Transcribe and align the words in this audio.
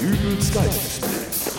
Dübels 0.00 0.54
Geistesblitz. 0.54 1.58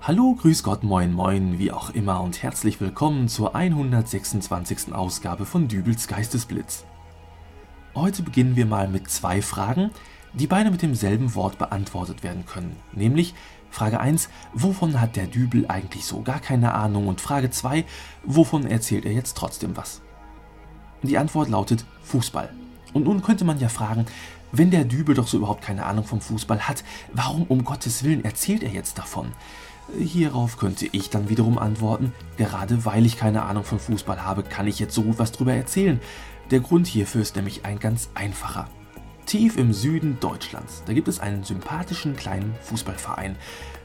Hallo, 0.00 0.34
grüß 0.34 0.62
Gott, 0.62 0.82
moin, 0.82 1.12
moin, 1.12 1.58
wie 1.58 1.72
auch 1.72 1.90
immer 1.90 2.22
und 2.22 2.42
herzlich 2.42 2.80
willkommen 2.80 3.28
zur 3.28 3.54
126. 3.54 4.94
Ausgabe 4.94 5.44
von 5.44 5.68
Dübels 5.68 6.08
Geistesblitz. 6.08 6.86
Heute 7.94 8.22
beginnen 8.22 8.56
wir 8.56 8.64
mal 8.64 8.88
mit 8.88 9.10
zwei 9.10 9.42
Fragen, 9.42 9.90
die 10.32 10.46
beide 10.46 10.70
mit 10.70 10.80
demselben 10.80 11.34
Wort 11.34 11.58
beantwortet 11.58 12.22
werden 12.22 12.46
können, 12.46 12.76
nämlich 12.92 13.34
Frage 13.70 14.00
1, 14.00 14.28
wovon 14.54 15.00
hat 15.00 15.16
der 15.16 15.26
Dübel 15.26 15.66
eigentlich 15.68 16.04
so 16.04 16.22
gar 16.22 16.40
keine 16.40 16.74
Ahnung? 16.74 17.08
Und 17.08 17.20
Frage 17.20 17.50
2, 17.50 17.84
wovon 18.24 18.66
erzählt 18.66 19.04
er 19.04 19.12
jetzt 19.12 19.36
trotzdem 19.36 19.76
was? 19.76 20.00
Die 21.02 21.18
Antwort 21.18 21.48
lautet 21.48 21.84
Fußball. 22.02 22.52
Und 22.92 23.04
nun 23.04 23.22
könnte 23.22 23.44
man 23.44 23.60
ja 23.60 23.68
fragen, 23.68 24.06
wenn 24.50 24.70
der 24.70 24.84
Dübel 24.84 25.14
doch 25.14 25.28
so 25.28 25.36
überhaupt 25.36 25.62
keine 25.62 25.84
Ahnung 25.84 26.04
vom 26.04 26.20
Fußball 26.20 26.66
hat, 26.66 26.82
warum 27.12 27.42
um 27.44 27.64
Gottes 27.64 28.02
Willen 28.02 28.24
erzählt 28.24 28.62
er 28.62 28.70
jetzt 28.70 28.98
davon? 28.98 29.32
Hierauf 29.96 30.58
könnte 30.58 30.86
ich 30.90 31.10
dann 31.10 31.28
wiederum 31.28 31.58
antworten, 31.58 32.12
gerade 32.36 32.84
weil 32.84 33.06
ich 33.06 33.16
keine 33.16 33.42
Ahnung 33.42 33.64
von 33.64 33.78
Fußball 33.78 34.22
habe, 34.22 34.42
kann 34.42 34.66
ich 34.66 34.78
jetzt 34.78 34.94
so 34.94 35.02
gut 35.02 35.18
was 35.18 35.32
drüber 35.32 35.54
erzählen. 35.54 36.00
Der 36.50 36.60
Grund 36.60 36.86
hierfür 36.86 37.22
ist 37.22 37.36
nämlich 37.36 37.64
ein 37.64 37.78
ganz 37.78 38.10
einfacher. 38.14 38.68
Tief 39.28 39.58
im 39.58 39.74
Süden 39.74 40.18
Deutschlands, 40.20 40.82
da 40.86 40.94
gibt 40.94 41.06
es 41.06 41.20
einen 41.20 41.44
sympathischen 41.44 42.16
kleinen 42.16 42.54
Fußballverein. 42.62 43.36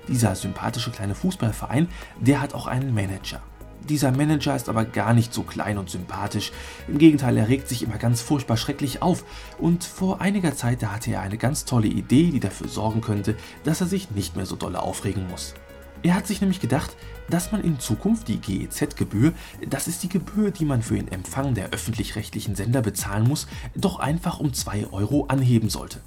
Dieser 0.07 0.35
sympathische 0.35 0.89
kleine 0.89 1.15
Fußballverein, 1.15 1.89
der 2.17 2.39
hat 2.39 2.53
auch 2.53 2.65
einen 2.65 2.93
Manager. 2.93 3.41
Dieser 3.89 4.13
Manager 4.13 4.55
ist 4.55 4.70
aber 4.70 4.85
gar 4.85 5.13
nicht 5.13 5.34
so 5.34 5.43
klein 5.43 5.77
und 5.77 5.89
sympathisch. 5.89 6.53
Im 6.87 6.98
Gegenteil, 6.98 7.35
er 7.35 7.49
regt 7.49 7.68
sich 7.68 7.84
immer 7.84 7.98
ganz 7.98 8.21
furchtbar 8.21 8.55
schrecklich 8.55 9.01
auf. 9.01 9.26
Und 9.57 9.84
vor 9.84 10.21
einiger 10.21 10.55
Zeit, 10.55 10.81
da 10.81 10.93
hatte 10.93 11.12
er 11.12 11.20
eine 11.20 11.37
ganz 11.37 11.65
tolle 11.65 11.87
Idee, 11.87 12.31
die 12.31 12.40
dafür 12.40 12.70
sorgen 12.70 13.01
könnte, 13.01 13.35
dass 13.65 13.81
er 13.81 13.87
sich 13.87 14.12
nicht 14.12 14.37
mehr 14.37 14.46
so 14.46 14.55
dolle 14.55 14.81
aufregen 14.81 15.27
muss. 15.27 15.55
Er 16.02 16.16
hat 16.16 16.27
sich 16.27 16.41
nämlich 16.41 16.60
gedacht, 16.60 16.96
dass 17.30 17.52
man 17.52 17.63
in 17.63 17.80
Zukunft 17.80 18.27
die 18.27 18.38
GEZ-Gebühr, 18.38 19.34
das 19.70 19.88
ist 19.88 20.04
die 20.04 20.10
Gebühr, 20.10 20.52
die 20.52 20.66
man 20.66 20.82
für 20.82 20.96
den 20.96 21.08
Empfang 21.08 21.54
der 21.54 21.70
öffentlich-rechtlichen 21.70 22.55
Sender 22.55 22.82
bezahlen 22.82 23.27
muss, 23.27 23.48
doch 23.76 23.99
einfach 23.99 24.40
um 24.40 24.54
2 24.54 24.88
Euro 24.91 25.26
anheben 25.27 25.70
sollte. 25.70 26.02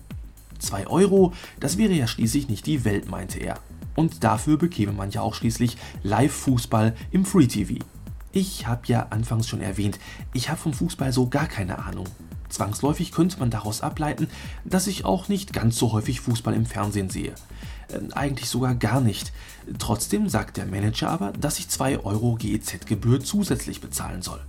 2 0.59 0.87
Euro, 0.87 1.33
das 1.61 1.79
wäre 1.79 1.92
ja 1.92 2.07
schließlich 2.07 2.48
nicht 2.48 2.67
die 2.67 2.84
Welt, 2.84 3.09
meinte 3.09 3.39
er. 3.39 3.59
Und 3.95 4.25
dafür 4.25 4.59
bekäme 4.59 4.92
man 4.92 5.11
ja 5.11 5.23
auch 5.23 5.34
schließlich 5.34 5.79
Live-Fußball 6.03 6.95
im 7.11 7.25
Free 7.25 7.47
TV. 7.47 7.83
Ich 8.33 8.67
habe 8.67 8.83
ja 8.87 9.07
anfangs 9.09 9.48
schon 9.48 9.62
erwähnt, 9.62 9.98
ich 10.34 10.51
habe 10.51 10.61
vom 10.61 10.75
Fußball 10.75 11.12
so 11.12 11.29
gar 11.29 11.47
keine 11.47 11.79
Ahnung. 11.79 12.07
Zwangsläufig 12.48 13.12
könnte 13.12 13.39
man 13.39 13.50
daraus 13.50 13.80
ableiten, 13.80 14.28
dass 14.64 14.86
ich 14.86 15.05
auch 15.05 15.28
nicht 15.28 15.52
ganz 15.52 15.77
so 15.77 15.92
häufig 15.92 16.20
Fußball 16.20 16.55
im 16.55 16.66
Fernsehen 16.66 17.11
sehe. 17.11 17.34
Äh, 17.89 18.12
eigentlich 18.12 18.48
sogar 18.48 18.75
gar 18.75 19.00
nicht. 19.00 19.33
Trotzdem 19.78 20.28
sagt 20.28 20.56
der 20.56 20.67
Manager 20.67 21.11
aber, 21.11 21.33
dass 21.33 21.58
ich 21.58 21.69
2 21.69 22.00
Euro 22.00 22.36
GEZ-Gebühr 22.36 23.22
zusätzlich 23.22 23.80
bezahlen 23.80 24.22
soll. 24.22 24.41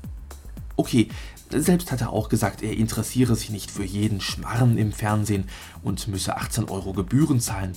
Okay, 0.76 1.10
selbst 1.50 1.92
hat 1.92 2.02
er 2.02 2.12
auch 2.12 2.30
gesagt, 2.30 2.62
er 2.62 2.76
interessiere 2.76 3.36
sich 3.36 3.50
nicht 3.50 3.72
für 3.72 3.84
jeden 3.84 4.20
Schmarren 4.22 4.78
im 4.78 4.92
Fernsehen 4.92 5.46
und 5.82 6.08
müsse 6.08 6.36
18 6.36 6.66
Euro 6.66 6.94
Gebühren 6.94 7.40
zahlen. 7.40 7.74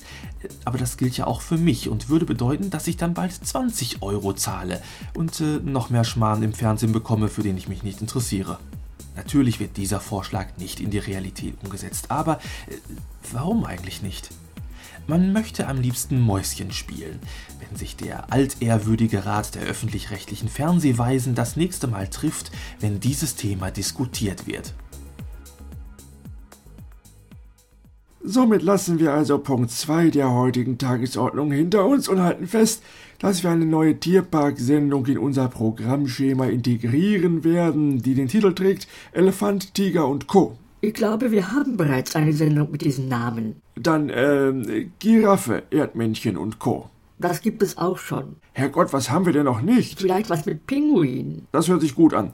Aber 0.64 0.76
das 0.76 0.96
gilt 0.96 1.16
ja 1.16 1.26
auch 1.26 1.40
für 1.40 1.56
mich 1.56 1.88
und 1.88 2.08
würde 2.08 2.26
bedeuten, 2.26 2.70
dass 2.70 2.88
ich 2.88 2.96
dann 2.96 3.14
bald 3.14 3.32
20 3.32 4.02
Euro 4.02 4.32
zahle 4.32 4.82
und 5.14 5.40
äh, 5.40 5.60
noch 5.62 5.88
mehr 5.88 6.04
Schmarren 6.04 6.42
im 6.42 6.52
Fernsehen 6.52 6.92
bekomme, 6.92 7.28
für 7.28 7.42
den 7.42 7.56
ich 7.56 7.68
mich 7.68 7.82
nicht 7.82 8.00
interessiere. 8.00 8.58
Natürlich 9.20 9.60
wird 9.60 9.76
dieser 9.76 10.00
Vorschlag 10.00 10.46
nicht 10.56 10.80
in 10.80 10.88
die 10.88 10.98
Realität 10.98 11.54
umgesetzt, 11.62 12.10
aber 12.10 12.38
äh, 12.68 12.76
warum 13.32 13.66
eigentlich 13.66 14.00
nicht? 14.00 14.30
Man 15.06 15.34
möchte 15.34 15.66
am 15.66 15.78
liebsten 15.78 16.18
Mäuschen 16.18 16.72
spielen, 16.72 17.18
wenn 17.58 17.76
sich 17.76 17.96
der 17.96 18.32
altehrwürdige 18.32 19.26
Rat 19.26 19.56
der 19.56 19.62
öffentlich-rechtlichen 19.64 20.48
Fernsehweisen 20.48 21.34
das 21.34 21.54
nächste 21.56 21.86
Mal 21.86 22.08
trifft, 22.08 22.50
wenn 22.80 22.98
dieses 22.98 23.34
Thema 23.34 23.70
diskutiert 23.70 24.46
wird. 24.46 24.72
Somit 28.30 28.62
lassen 28.62 29.00
wir 29.00 29.12
also 29.12 29.38
Punkt 29.38 29.72
2 29.72 30.10
der 30.10 30.30
heutigen 30.30 30.78
Tagesordnung 30.78 31.50
hinter 31.50 31.84
uns 31.84 32.06
und 32.06 32.22
halten 32.22 32.46
fest, 32.46 32.80
dass 33.18 33.42
wir 33.42 33.50
eine 33.50 33.66
neue 33.66 33.98
Tierparksendung 33.98 35.04
in 35.06 35.18
unser 35.18 35.48
Programmschema 35.48 36.44
integrieren 36.46 37.42
werden, 37.42 38.02
die 38.02 38.14
den 38.14 38.28
Titel 38.28 38.54
trägt 38.54 38.86
Elefant, 39.10 39.74
Tiger 39.74 40.06
und 40.06 40.28
Co. 40.28 40.56
Ich 40.80 40.94
glaube, 40.94 41.32
wir 41.32 41.50
haben 41.50 41.76
bereits 41.76 42.14
eine 42.14 42.32
Sendung 42.32 42.70
mit 42.70 42.82
diesem 42.82 43.08
Namen. 43.08 43.56
Dann 43.74 44.12
ähm, 44.14 44.92
Giraffe, 45.00 45.64
Erdmännchen 45.72 46.36
und 46.36 46.60
Co. 46.60 46.88
Das 47.18 47.42
gibt 47.42 47.64
es 47.64 47.78
auch 47.78 47.98
schon. 47.98 48.36
Herrgott, 48.52 48.92
was 48.92 49.10
haben 49.10 49.26
wir 49.26 49.32
denn 49.32 49.46
noch 49.46 49.60
nicht? 49.60 50.00
Vielleicht 50.00 50.30
was 50.30 50.46
mit 50.46 50.68
Pinguin. 50.68 51.48
Das 51.50 51.66
hört 51.66 51.80
sich 51.80 51.96
gut 51.96 52.14
an. 52.14 52.30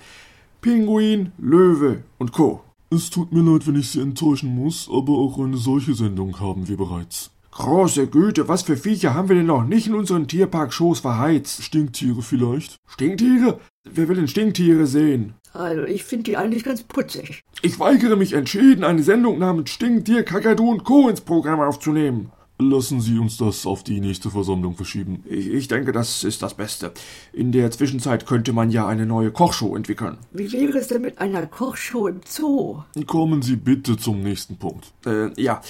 Pinguin, 0.61 1.33
Löwe 1.39 2.03
und 2.19 2.33
Co. 2.33 2.66
Es 2.89 3.11
tut 3.11 3.33
mir 3.33 3.43
leid, 3.43 3.67
wenn 3.67 3.75
ich 3.75 3.91
Sie 3.91 4.01
enttäuschen 4.01 4.55
muss, 4.55 4.89
aber 4.89 5.13
auch 5.13 5.41
eine 5.41 5.57
solche 5.57 5.95
Sendung 5.95 6.39
haben 6.39 6.69
wir 6.69 6.77
bereits. 6.77 7.33
Große 7.51 8.07
Güte, 8.07 8.47
was 8.47 8.63
für 8.63 8.77
Viecher 8.77 9.13
haben 9.13 9.29
wir 9.29 9.35
denn 9.35 9.47
noch 9.47 9.65
nicht 9.65 9.89
in 9.89 9.95
unseren 9.95 10.29
Tierparkshows 10.29 11.01
verheizt? 11.01 11.65
Stinktiere 11.65 12.23
vielleicht? 12.23 12.77
Stinktiere? 12.87 13.59
Wer 13.83 14.09
will 14.09 14.17
denn 14.17 14.29
Stinktiere 14.29 14.87
sehen? 14.87 15.35
Also, 15.53 15.83
ich 15.83 16.05
finde 16.05 16.25
die 16.25 16.37
eigentlich 16.37 16.63
ganz 16.63 16.85
putzig. 16.85 17.41
Ich 17.63 17.81
weigere 17.81 18.15
mich 18.15 18.35
entschieden, 18.35 18.85
eine 18.85 19.03
Sendung 19.03 19.39
namens 19.39 19.71
Stinktier, 19.71 20.23
Kakadu 20.23 20.71
und 20.71 20.85
Co. 20.85 21.09
ins 21.09 21.23
Programm 21.23 21.61
aufzunehmen. 21.61 22.31
Lassen 22.59 23.03
Sie 23.03 23.19
uns 23.19 23.37
das 23.37 23.67
auf 23.67 23.85
die 23.85 24.01
nächste 24.01 24.31
Versammlung 24.31 24.77
verschieben. 24.77 25.23
Ich, 25.29 25.49
ich 25.49 25.69
denke, 25.69 25.93
das 25.93 26.25
ist 26.25 26.43
das 26.43 26.55
Beste. 26.55 26.93
In 27.35 27.53
der 27.53 27.71
Zwischenzeit 27.71 28.25
könnte 28.25 28.55
man 28.55 28.71
ja 28.71 28.87
eine 28.87 29.05
neue 29.05 29.31
Kochshow 29.31 29.77
entwickeln. 29.77 30.17
Wie 30.33 30.51
wäre 30.53 30.79
es 30.79 30.89
denn 30.89 31.03
mit 31.03 31.19
einer 31.19 31.47
Kochshow 31.47 32.09
im 32.09 32.21
Zoo? 32.27 32.83
Kommen 33.07 33.43
Sie 33.43 33.57
bitte 33.57 33.99
zum 33.99 34.23
nächsten 34.23 34.57
Punkt. 34.57 34.93
Äh, 35.05 35.31
ja. 35.41 35.61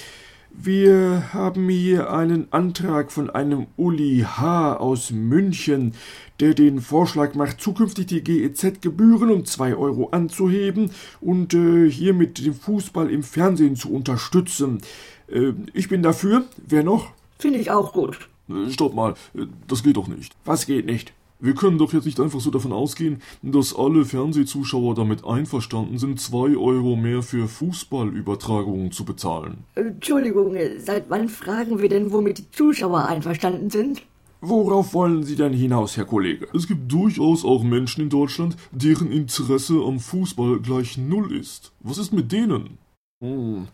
Wir 0.58 1.34
haben 1.34 1.68
hier 1.68 2.10
einen 2.10 2.50
Antrag 2.50 3.12
von 3.12 3.28
einem 3.28 3.66
Uli 3.76 4.24
H. 4.26 4.76
aus 4.78 5.10
München, 5.10 5.92
der 6.40 6.54
den 6.54 6.80
Vorschlag 6.80 7.34
macht, 7.34 7.60
zukünftig 7.60 8.06
die 8.06 8.24
GEZ-Gebühren 8.24 9.30
um 9.30 9.44
2 9.44 9.76
Euro 9.76 10.08
anzuheben 10.12 10.92
und 11.20 11.52
äh, 11.52 11.90
hiermit 11.90 12.42
den 12.42 12.54
Fußball 12.54 13.10
im 13.10 13.22
Fernsehen 13.22 13.76
zu 13.76 13.92
unterstützen. 13.92 14.80
Äh, 15.28 15.52
ich 15.72 15.88
bin 15.88 16.02
dafür. 16.02 16.44
Wer 16.66 16.82
noch? 16.82 17.12
Finde 17.38 17.58
ich 17.58 17.70
auch 17.70 17.92
gut. 17.92 18.28
Äh, 18.48 18.70
Stopp 18.70 18.94
mal, 18.94 19.14
äh, 19.34 19.46
das 19.66 19.82
geht 19.82 19.96
doch 19.96 20.08
nicht. 20.08 20.34
Was 20.44 20.66
geht 20.66 20.86
nicht? 20.86 21.12
Wir 21.38 21.54
können 21.54 21.76
doch 21.76 21.92
jetzt 21.92 22.06
nicht 22.06 22.18
einfach 22.18 22.40
so 22.40 22.50
davon 22.50 22.72
ausgehen, 22.72 23.20
dass 23.42 23.76
alle 23.76 24.06
Fernsehzuschauer 24.06 24.94
damit 24.94 25.24
einverstanden 25.26 25.98
sind, 25.98 26.18
2 26.18 26.56
Euro 26.56 26.96
mehr 26.96 27.22
für 27.22 27.46
Fußballübertragungen 27.46 28.90
zu 28.90 29.04
bezahlen. 29.04 29.64
Entschuldigung, 29.74 30.56
seit 30.78 31.10
wann 31.10 31.28
fragen 31.28 31.78
wir 31.78 31.90
denn, 31.90 32.10
womit 32.10 32.38
die 32.38 32.50
Zuschauer 32.50 33.04
einverstanden 33.06 33.68
sind? 33.68 34.02
Worauf 34.40 34.94
wollen 34.94 35.24
Sie 35.24 35.36
denn 35.36 35.52
hinaus, 35.52 35.96
Herr 35.98 36.04
Kollege? 36.06 36.48
Es 36.54 36.66
gibt 36.66 36.90
durchaus 36.90 37.44
auch 37.44 37.62
Menschen 37.62 38.02
in 38.02 38.10
Deutschland, 38.10 38.56
deren 38.70 39.10
Interesse 39.10 39.82
am 39.84 39.98
Fußball 39.98 40.60
gleich 40.60 40.96
null 40.96 41.34
ist. 41.34 41.72
Was 41.80 41.98
ist 41.98 42.12
mit 42.12 42.32
denen? 42.32 42.78
Hm, 43.22 43.66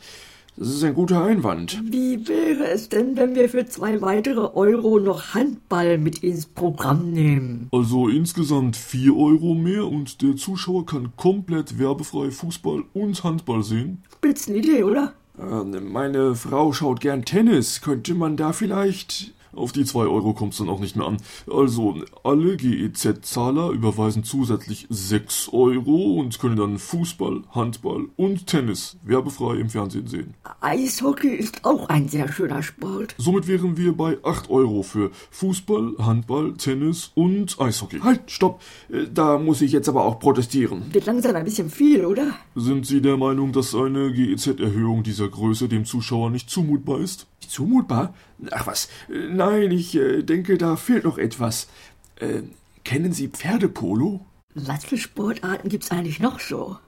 das 0.57 0.69
ist 0.69 0.85
ein 0.85 0.95
guter 0.95 1.25
Einwand. 1.25 1.83
Wie 1.91 2.29
wäre 2.29 2.69
es 2.69 2.89
denn, 2.89 3.17
wenn 3.17 3.35
wir 3.35 3.49
für 3.49 3.67
zwei 3.67 4.01
weitere 4.03 4.55
Euro 4.55 4.99
noch 4.99 5.35
Handball 5.35 5.99
mit 5.99 6.23
ins 6.23 6.47
Programm 6.47 7.11
nehmen? 7.11 7.69
Also 7.73 8.09
insgesamt 8.09 8.77
4 8.77 9.17
Euro 9.17 9.55
mehr 9.55 9.87
und 9.87 10.21
der 10.21 10.37
Zuschauer 10.37 10.85
kann 10.85 11.13
komplett 11.17 11.79
werbefrei 11.79 12.31
Fußball 12.31 12.85
und 12.93 13.25
Handball 13.25 13.63
sehen. 13.63 14.03
Spitzenidee, 14.15 14.83
oder? 14.83 15.15
Äh, 15.39 15.81
meine 15.81 16.35
Frau 16.35 16.73
schaut 16.73 17.01
gern 17.01 17.25
Tennis. 17.25 17.81
Könnte 17.81 18.15
man 18.15 18.37
da 18.37 18.53
vielleicht. 18.53 19.33
Auf 19.55 19.73
die 19.73 19.85
2 19.85 20.01
Euro 20.07 20.33
kommt's 20.35 20.59
dann 20.59 20.69
auch 20.69 20.81
nicht 20.81 20.97
mehr 20.97 21.07
an. 21.07 21.19
Also, 21.51 21.97
alle 22.25 22.57
GEZ-Zahler 22.57 23.71
überweisen 23.71 24.25
zusätzlich 24.25 24.87
6 24.89 25.51
Euro 25.53 26.15
und 26.21 26.39
können 26.39 26.57
dann 26.57 26.79
Fußball, 26.79 27.43
Handball 27.51 28.07
und 28.17 28.47
Tennis 28.47 28.97
werbefrei 29.03 29.57
im 29.57 29.69
Fernsehen 29.69 30.07
sehen. 30.07 30.35
Eishockey 30.61 31.29
ist 31.35 31.65
auch 31.65 31.89
ein 31.89 32.09
sehr 32.09 32.33
schöner 32.33 32.63
Sport. 32.63 33.15
Somit 33.19 33.47
wären 33.47 33.77
wir 33.77 33.93
bei 33.97 34.17
8 34.23 34.51
Euro 34.51 34.83
für 34.83 35.11
Fußball, 35.31 35.95
Handball, 35.99 36.55
Tennis 36.55 37.11
und 37.15 37.61
Eishockey. 37.61 38.01
Halt, 38.01 38.31
stopp. 38.31 38.61
Äh, 38.91 39.07
Da 39.13 39.39
muss 39.39 39.61
ich 39.61 39.73
jetzt 39.73 39.89
aber 39.89 40.05
auch 40.05 40.19
protestieren. 40.19 40.85
Wird 40.93 41.07
langsam 41.07 41.37
ein 41.37 41.45
bisschen 41.45 41.71
viel, 41.71 42.05
oder? 42.07 42.33
Sind 42.55 42.87
Sie 42.87 43.01
der 43.03 43.17
Meinung, 43.17 43.53
dass 43.53 43.75
eine 43.75 44.13
GEZ-Erhöhung 44.13 45.03
dieser 45.03 45.29
Größe 45.29 45.69
dem 45.69 45.85
Zuschauer 45.85 46.31
nicht 46.31 46.49
zumutbar 46.51 47.01
ist? 47.01 47.27
Zumutbar? 47.49 48.15
Ach 48.51 48.67
was. 48.67 48.89
Nein, 49.09 49.71
ich 49.71 49.95
äh, 49.97 50.23
denke, 50.23 50.59
da 50.59 50.77
fehlt 50.77 51.05
noch 51.05 51.19
etwas. 51.19 51.69
Äh, 52.17 52.43
kennen 52.85 53.13
Sie 53.13 53.29
Pferdepolo? 53.29 54.25
Was 54.55 54.85
für 54.85 54.99
Sportarten 54.99 55.69
gibt's 55.69 55.91
eigentlich 55.91 56.21
noch 56.21 56.41
so? 56.41 56.79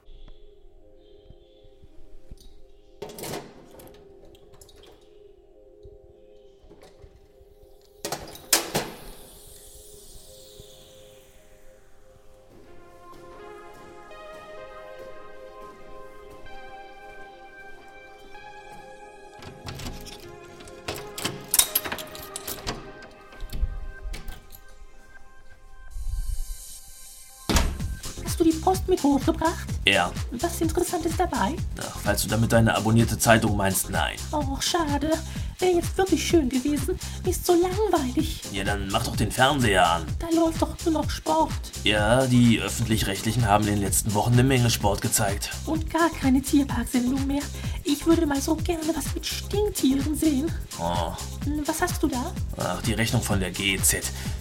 Post 28.64 28.88
mit 28.88 29.02
hochgebracht? 29.02 29.68
Ja. 29.86 30.10
Was 30.32 30.60
Interessantes 30.62 31.12
dabei? 31.18 31.54
Ach, 31.80 31.98
falls 32.02 32.22
du 32.22 32.28
damit 32.28 32.50
deine 32.52 32.74
abonnierte 32.74 33.18
Zeitung 33.18 33.56
meinst, 33.58 33.90
nein. 33.90 34.16
Oh, 34.32 34.56
schade. 34.60 35.10
Wäre 35.58 35.72
jetzt 35.74 35.96
wirklich 35.98 36.26
schön 36.26 36.48
gewesen. 36.48 36.98
Ist 37.28 37.44
so 37.44 37.52
langweilig. 37.52 38.40
Ja, 38.52 38.64
dann 38.64 38.88
mach 38.90 39.04
doch 39.04 39.16
den 39.16 39.30
Fernseher 39.30 39.86
an. 39.88 40.04
Da 40.18 40.28
läuft 40.34 40.62
doch 40.62 40.74
nur 40.86 41.02
noch 41.02 41.10
Sport. 41.10 41.52
Ja, 41.84 42.26
die 42.26 42.58
Öffentlich-Rechtlichen 42.58 43.46
haben 43.46 43.64
in 43.68 43.74
den 43.74 43.82
letzten 43.82 44.14
Wochen 44.14 44.32
eine 44.32 44.42
Menge 44.44 44.70
Sport 44.70 45.02
gezeigt. 45.02 45.50
Und 45.66 45.90
gar 45.90 46.08
keine 46.10 46.40
Tierparksendung 46.40 47.26
mehr. 47.26 47.42
Ich 47.84 48.06
würde 48.06 48.24
mal 48.26 48.40
so 48.40 48.56
gerne 48.56 48.82
was 48.94 49.14
mit 49.14 49.26
Stinktieren 49.26 50.16
sehen. 50.16 50.50
Oh, 50.80 51.12
Hm, 51.44 51.62
Was 51.66 51.82
hast 51.82 52.02
du 52.02 52.08
da? 52.08 52.32
ach, 52.56 52.80
die 52.82 52.94
Rechnung 52.94 53.20
von 53.22 53.38
der 53.40 53.50
GEZ. 53.50 53.96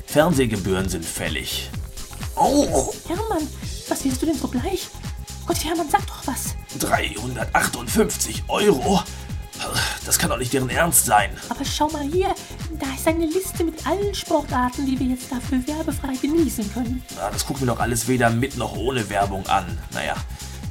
Fernsehgebühren 0.07 0.87
sind 0.87 1.03
fällig. 1.05 1.69
Oh, 2.35 2.91
Hermann, 3.07 3.47
was 4.03 4.09
willst 4.09 4.21
du 4.21 4.25
denn 4.25 4.37
so 4.37 4.47
gleich? 4.49 4.89
Gott, 5.45 5.63
Hermann, 5.63 5.87
sag 5.89 6.05
doch 6.07 6.27
was. 6.27 6.55
358 6.79 8.43
Euro? 8.49 9.01
Das 10.05 10.19
kann 10.19 10.29
doch 10.29 10.37
nicht 10.37 10.51
deren 10.51 10.69
Ernst 10.69 11.05
sein. 11.05 11.29
Aber 11.47 11.63
schau 11.63 11.87
mal 11.89 12.03
hier, 12.03 12.35
da 12.79 12.87
ist 12.93 13.07
eine 13.07 13.25
Liste 13.25 13.63
mit 13.63 13.85
allen 13.87 14.13
Sportarten, 14.13 14.85
die 14.85 14.99
wir 14.99 15.07
jetzt 15.07 15.31
dafür 15.31 15.65
werbefrei 15.65 16.15
genießen 16.21 16.73
können. 16.73 17.01
Na, 17.15 17.29
das 17.29 17.45
gucken 17.45 17.65
wir 17.65 17.73
doch 17.73 17.79
alles 17.79 18.07
weder 18.09 18.29
mit 18.29 18.57
noch 18.57 18.75
ohne 18.75 19.09
Werbung 19.09 19.47
an. 19.47 19.77
Naja, 19.93 20.15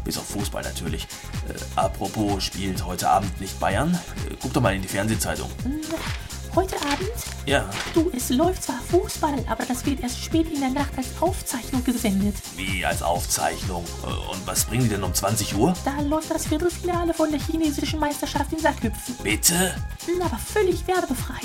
bis 0.05 0.19
auf 0.19 0.26
Fußball 0.26 0.62
natürlich. 0.62 1.05
Äh, 1.49 1.55
apropos, 1.76 2.44
spielt 2.44 2.84
heute 2.84 3.08
Abend 3.08 3.40
nicht 3.40 3.58
Bayern? 3.58 3.94
Äh, 4.29 4.34
guck 4.43 4.52
doch 4.52 4.61
mal 4.61 4.75
in 4.75 4.82
die 4.82 4.88
Fernsehzeitung. 4.88 5.49
Hm, 5.62 5.81
Heute 6.55 6.77
Abend? 6.83 7.09
Ja, 7.47 7.69
Du, 7.95 8.11
es 8.15 8.29
läuft 8.29 8.65
zwar 8.65 8.79
Fußball, 8.91 9.43
aber 9.49 9.65
das 9.65 9.87
wird 9.87 10.01
erst 10.03 10.23
spät 10.23 10.53
in 10.53 10.61
der 10.61 10.69
Nacht 10.71 10.91
als 10.99 11.09
Aufzeichnung 11.21 11.83
gesendet. 11.83 12.35
wie 12.57 12.85
als 12.85 13.03
Aufzeichnung. 13.03 13.85
Äh, 14.03 14.07
Und 14.31 14.47
was 14.47 14.67
bringen 14.67 14.83
die 14.85 14.91
denn 14.91 15.03
um 15.03 15.15
20 15.15 15.57
Uhr? 15.57 15.73
Da 15.85 15.99
läuft 16.03 16.31
das 16.31 16.47
Viertelfinale 16.47 17.15
von 17.15 17.31
der 17.31 17.41
chinesischen 17.41 17.99
Meisterschaft 18.01 18.53
im 18.53 18.59
Sackhüpfen. 18.59 19.15
Bitte? 19.23 19.75
Hm, 20.07 20.21
Aber 20.23 20.37
völlig 20.39 20.87
werbefrei. 20.87 21.41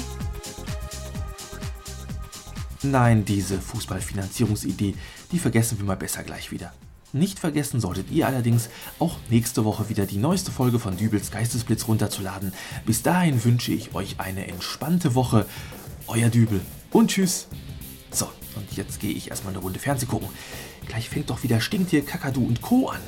Nein, 2.83 3.23
diese 3.25 3.59
Fußballfinanzierungsidee, 3.59 4.95
die 5.31 5.39
vergessen 5.39 5.77
wir 5.79 5.85
mal 5.85 5.95
besser 5.97 6.23
gleich 6.23 6.51
wieder. 6.51 6.73
Nicht 7.13 7.39
vergessen 7.39 7.79
solltet 7.79 8.11
ihr 8.11 8.27
allerdings, 8.27 8.69
auch 8.99 9.15
nächste 9.29 9.63
Woche 9.63 9.87
wieder 9.87 10.05
die 10.05 10.17
neueste 10.17 10.51
Folge 10.51 10.77
von 10.77 10.97
Dübels 10.97 11.31
Geistesblitz 11.31 11.87
runterzuladen. 11.87 12.51
Bis 12.85 13.01
dahin 13.01 13.43
wünsche 13.45 13.71
ich 13.71 13.95
euch 13.95 14.19
eine 14.19 14.47
entspannte 14.47 15.15
Woche. 15.15 15.45
Euer 16.07 16.29
Dübel 16.29 16.59
und 16.91 17.09
tschüss. 17.09 17.47
So, 18.11 18.29
und 18.55 18.75
jetzt 18.75 18.99
gehe 18.99 19.11
ich 19.11 19.29
erstmal 19.29 19.53
eine 19.53 19.61
Runde 19.61 19.79
Fernseh 19.79 20.05
gucken. 20.05 20.27
Gleich 20.85 21.09
fängt 21.09 21.29
doch 21.29 21.43
wieder 21.43 21.61
Stinktier, 21.61 22.05
Kakadu 22.05 22.45
und 22.45 22.61
Co. 22.61 22.89
an. 22.89 23.01